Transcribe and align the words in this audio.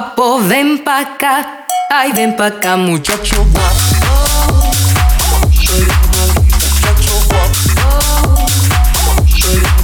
guapo, 0.00 0.40
ven 0.40 0.78
pa' 0.78 1.00
acá. 1.00 1.66
Ay, 1.90 2.12
ven 2.12 2.34
pa' 2.34 2.46
acá, 2.46 2.76
muchacho. 2.76 3.44
Muchacho. 9.44 9.79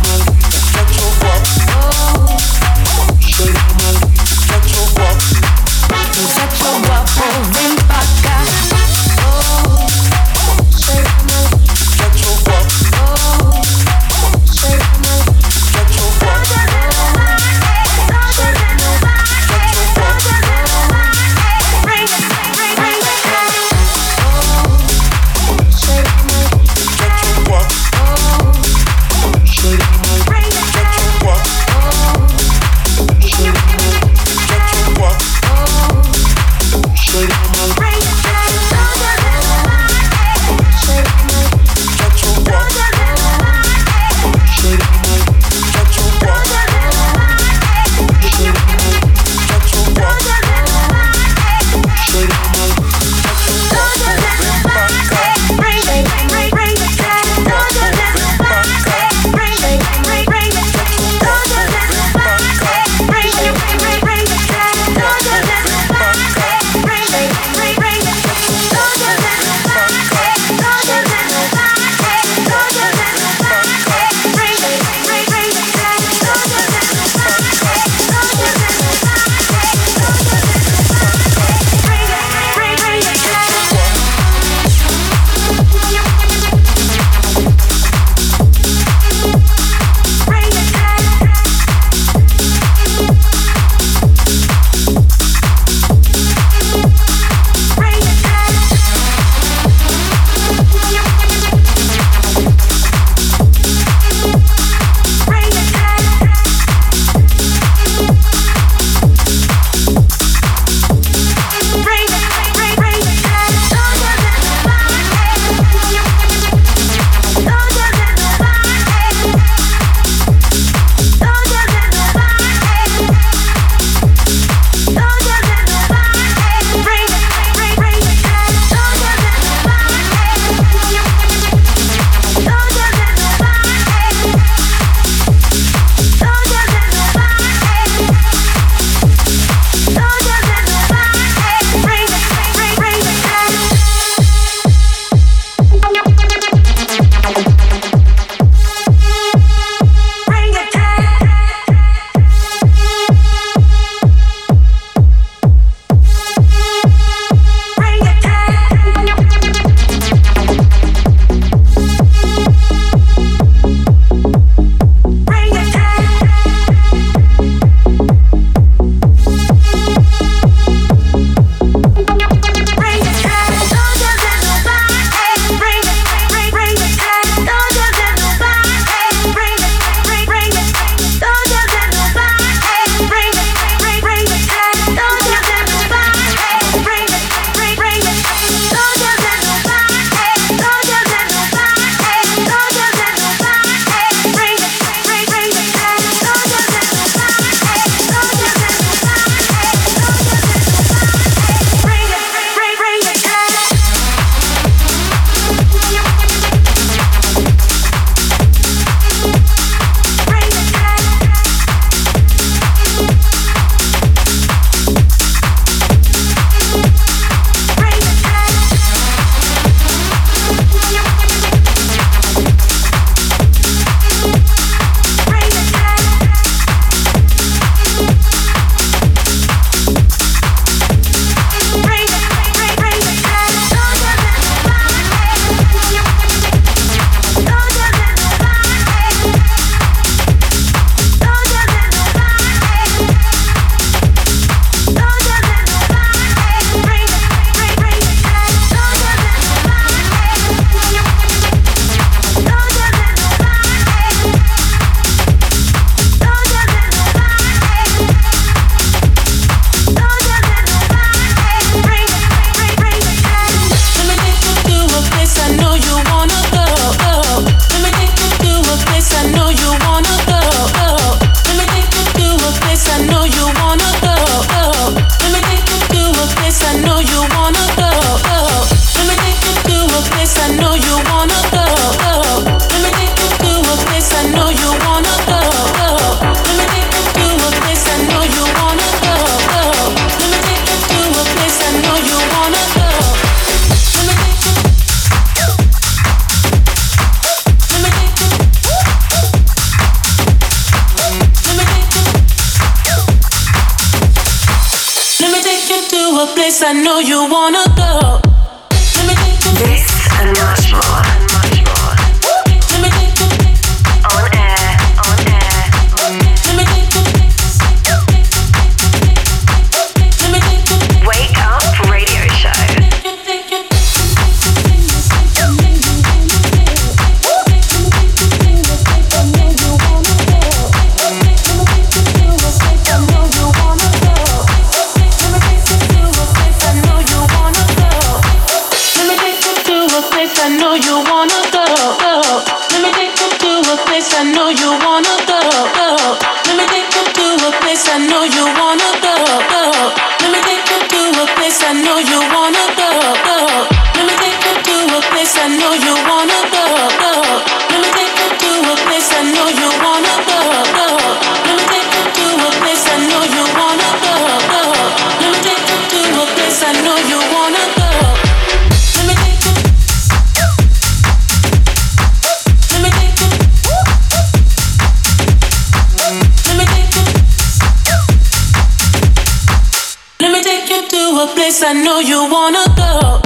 Let 380.20 380.32
me 380.32 380.42
take 380.42 380.70
you 380.70 380.88
to 380.88 381.22
a 381.22 381.26
place 381.34 381.62
I 381.62 381.72
know 381.72 382.00
you 382.00 382.28
wanna 382.30 382.64
go. 382.76 383.25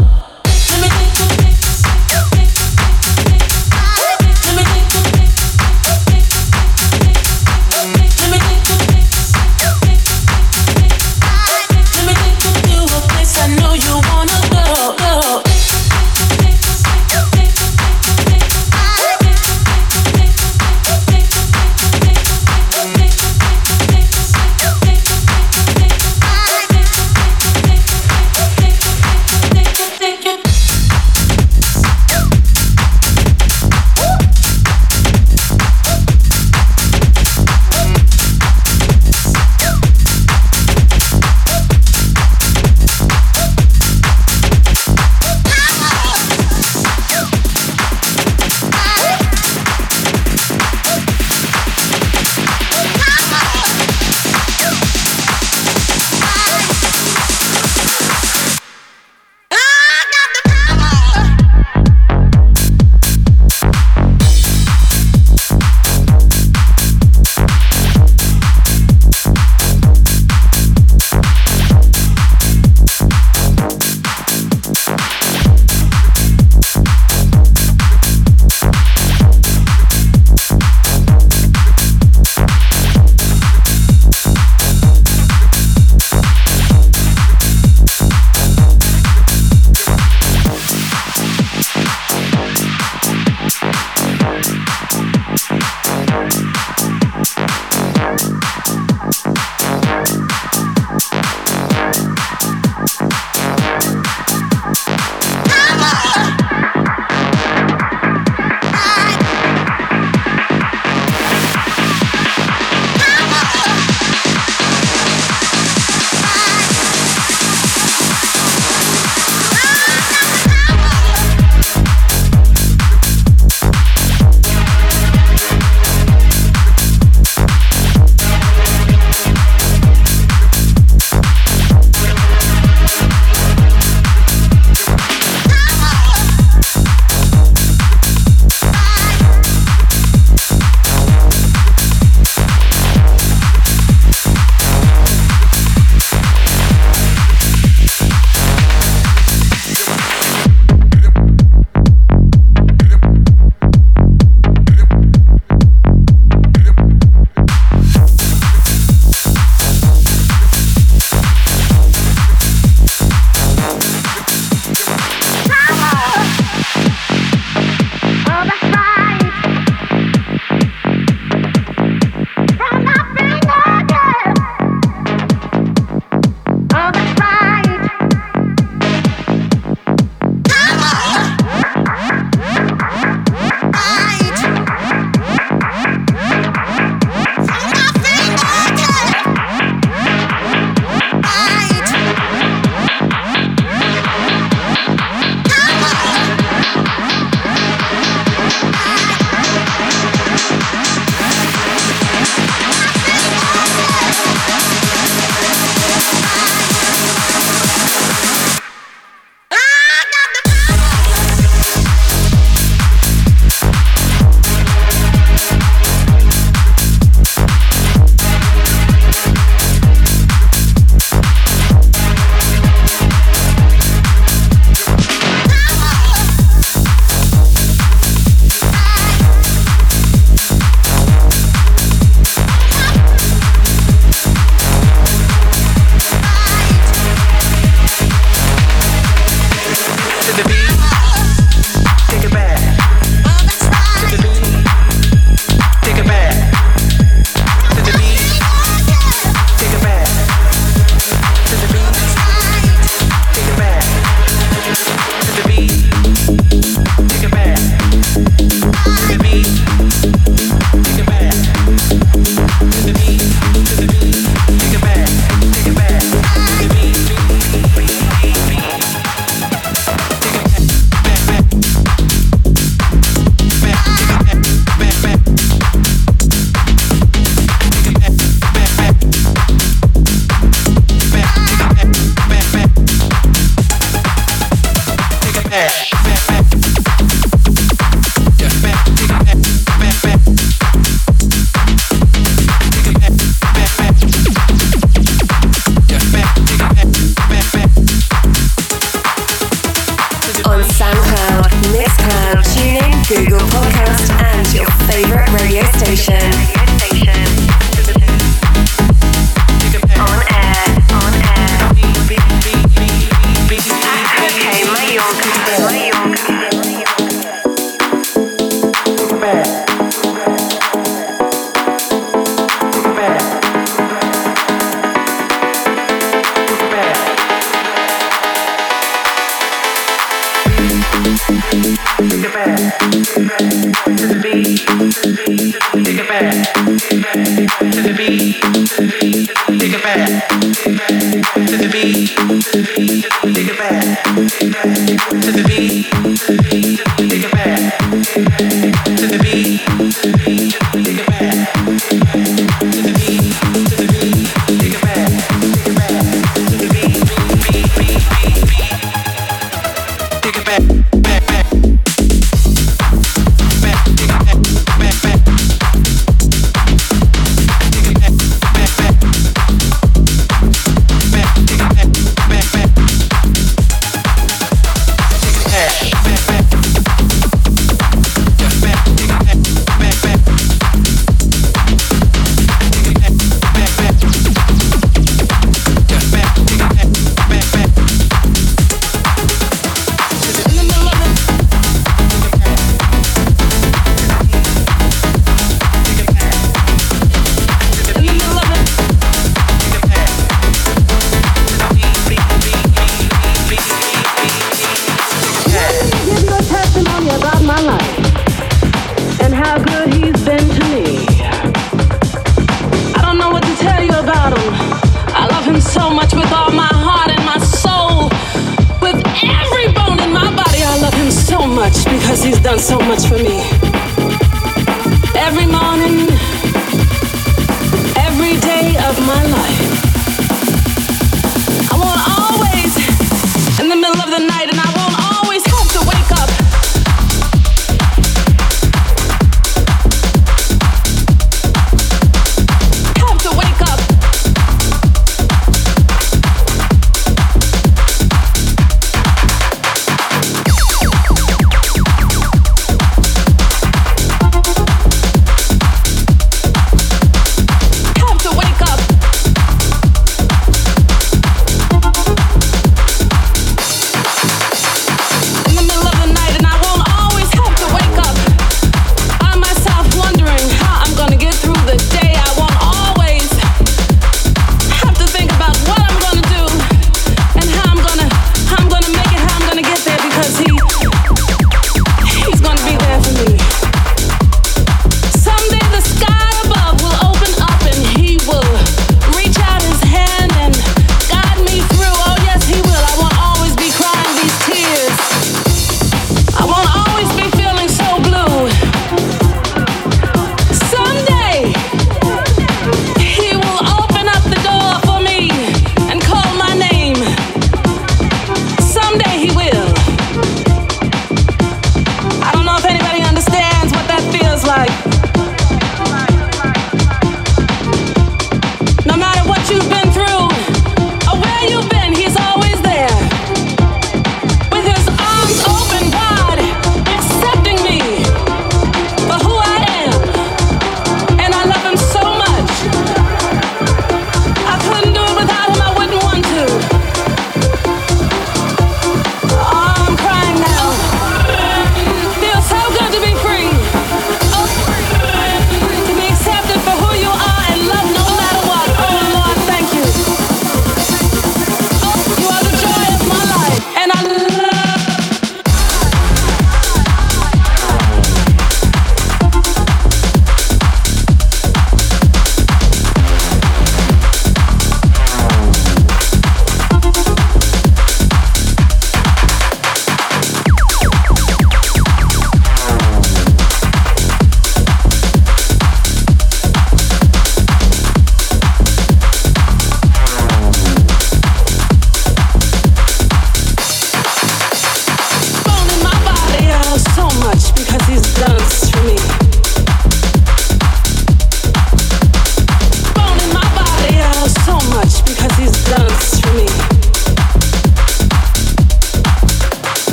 Take 332.00 332.24
it 332.24 332.32
back. 332.32 332.70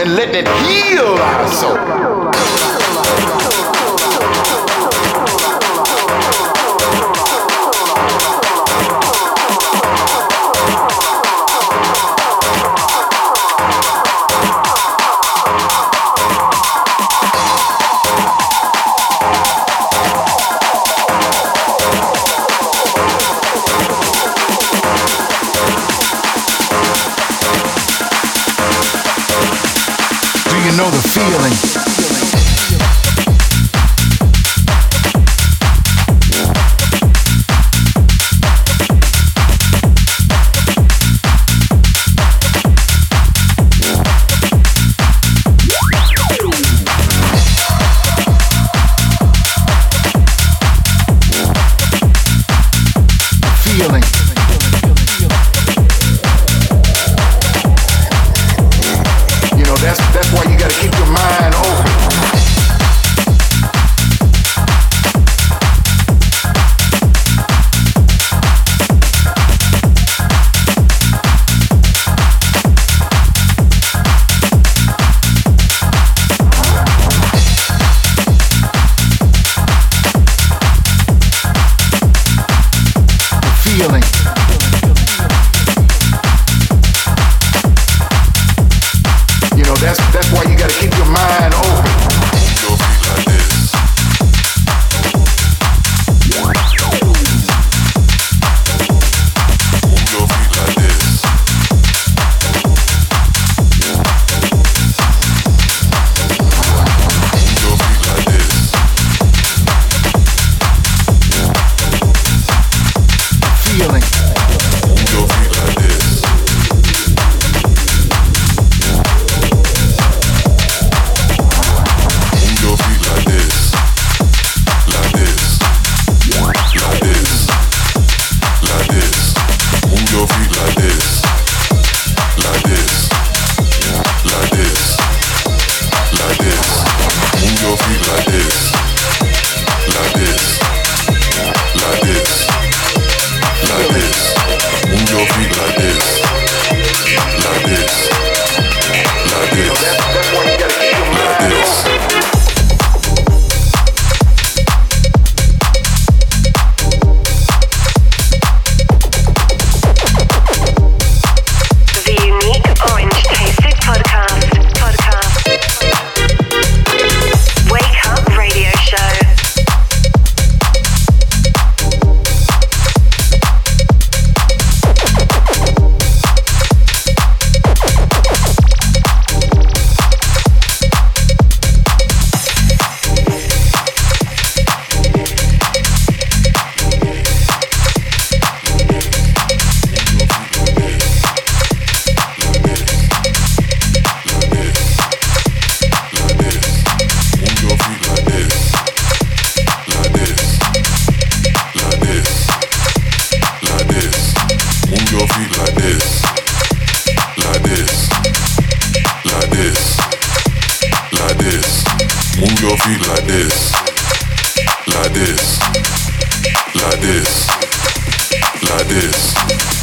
and 0.00 0.14
let 0.14 0.34
it 0.34 0.46
heal 0.46 1.06
our 1.06 1.48
soul. 1.48 2.17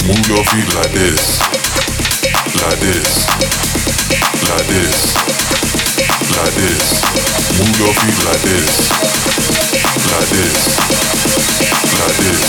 Move 0.08 0.28
your 0.28 0.44
feet 0.46 0.70
like 0.76 0.92
this, 0.92 1.40
like 2.62 2.80
this, 2.80 3.26
like 4.46 4.68
this, 4.68 5.16
like 6.38 6.54
this. 6.54 7.02
Move 7.58 7.80
your 7.80 7.90
feet 7.90 8.18
like 8.24 8.42
this, 8.46 8.70
like 10.12 10.30
this, 10.30 10.54
like 11.98 12.18
this, 12.22 12.42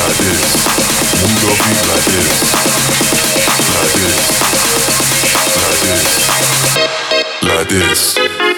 like 0.00 0.16
this. 0.18 0.42
Move 1.22 1.38
your 1.44 1.54
feet 1.54 1.82
like 1.86 2.04
this, 2.10 2.30
like 3.74 3.92
this, 3.94 4.18
like 5.62 5.78
this, 5.86 6.18
like 7.44 7.68
this. 7.68 8.57